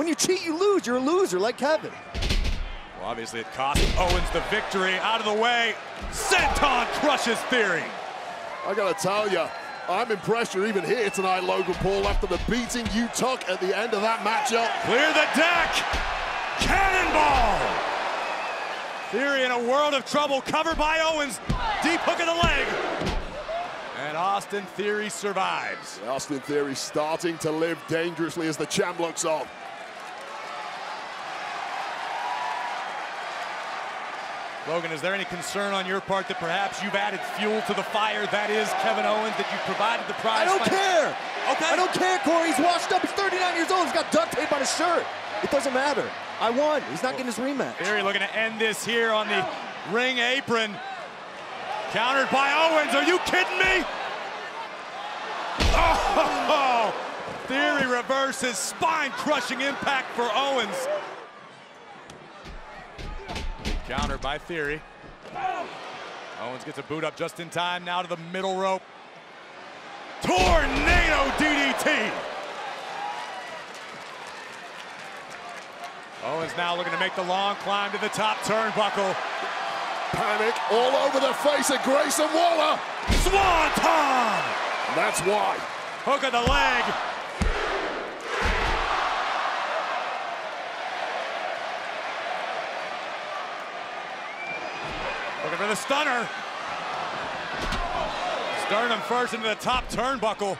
[0.00, 0.86] When you cheat, you lose.
[0.86, 1.92] You're a loser, like Kevin.
[2.14, 4.94] Well, obviously, it cost Owens the victory.
[4.94, 5.74] Out of the way,
[6.10, 7.84] Senton crushes Theory.
[8.66, 9.44] I gotta tell you,
[9.90, 13.76] I'm impressed you're even here tonight, Logan Paul, after the beating you took at the
[13.76, 14.70] end of that matchup.
[14.86, 15.70] Clear the deck.
[16.60, 17.60] Cannonball.
[19.10, 21.40] Theory in a world of trouble, covered by Owens.
[21.82, 22.66] Deep hook of the leg.
[24.08, 26.00] And Austin Theory survives.
[26.08, 29.46] Austin Theory starting to live dangerously as the champ looks on.
[34.68, 37.82] Logan, is there any concern on your part that perhaps you've added fuel to the
[37.82, 40.44] fire that is Kevin Owens, that you've provided the prize?
[40.44, 41.16] I don't care.
[41.56, 41.64] Okay.
[41.64, 42.52] I don't care, Corey.
[42.52, 43.00] He's washed up.
[43.00, 43.88] He's 39 years old.
[43.88, 45.02] He's got duct tape on his shirt.
[45.42, 46.04] It doesn't matter.
[46.40, 46.82] I won.
[46.90, 47.76] He's not getting his rematch.
[47.76, 49.40] Theory looking to end this here on the
[49.90, 50.76] ring apron.
[51.90, 52.94] Countered by Owens.
[52.94, 53.84] Are you kidding me?
[55.72, 56.94] Oh,
[57.48, 60.76] Theory reverses spine-crushing impact for Owens.
[63.90, 64.80] Countered by Theory.
[66.40, 67.84] Owens gets a boot up just in time.
[67.84, 68.82] Now to the middle rope.
[70.22, 72.12] Tornado DDT.
[76.24, 79.12] Owens now looking to make the long climb to the top turnbuckle.
[80.12, 82.78] Panic all over the face of Grayson Waller.
[83.24, 84.38] Swanton!
[84.86, 85.56] And that's why.
[86.04, 87.19] Hook of the leg.
[95.60, 96.26] For the stunner.
[98.64, 100.56] Sternum first into the top turnbuckle.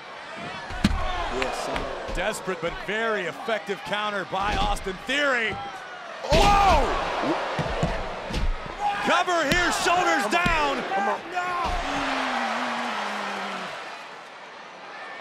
[1.40, 2.14] Yes.
[2.14, 5.56] Desperate but very effective counter by Austin Theory.
[6.24, 6.84] Whoa!
[9.08, 10.84] Cover here, shoulders down.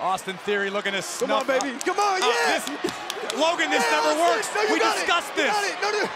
[0.02, 1.47] Austin Theory looking to snuff.
[1.47, 1.80] Come on, baby.
[1.85, 2.59] Come on, Uh, yeah.
[2.59, 2.94] this-
[3.38, 4.50] Logan, this Yeah, never works.
[4.53, 5.00] No, we got it.
[5.05, 5.55] discussed this.
[5.81, 6.09] No, no.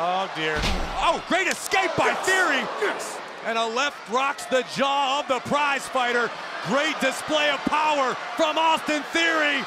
[0.00, 0.87] Oh dear.
[1.00, 2.62] Oh, great escape by Theory.
[2.82, 3.18] Yes.
[3.46, 6.30] And a left rocks the jaw of the prize fighter.
[6.66, 9.62] Great display of power from Austin Theory.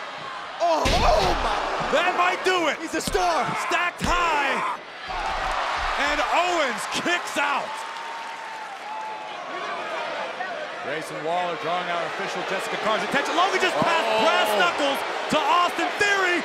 [0.62, 1.58] Oh, oh my.
[1.96, 2.78] That might do it.
[2.78, 3.48] He's a star.
[3.66, 4.60] Stacked high.
[6.12, 7.66] And Owens kicks out.
[10.84, 13.36] Grayson Waller drawing out official Jessica Carr's attention.
[13.38, 14.22] Logan just passed Oh.
[14.26, 15.00] brass knuckles
[15.32, 16.44] to Austin Theory.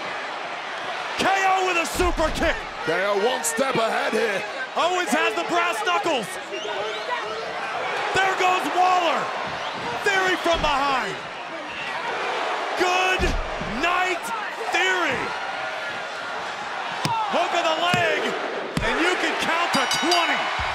[1.18, 2.56] KO with a super kick.
[2.86, 4.42] They are one step ahead here.
[4.76, 6.28] Owens has the brass knuckles.
[8.12, 9.20] There goes Waller.
[10.04, 11.16] Theory from behind.
[12.76, 13.24] Good
[13.80, 14.20] night,
[14.76, 15.16] Theory.
[17.32, 18.20] Hook of the leg,
[18.84, 20.65] and you can count to 20.